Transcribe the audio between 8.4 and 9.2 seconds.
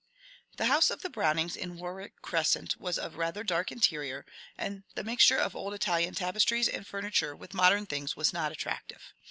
attractive.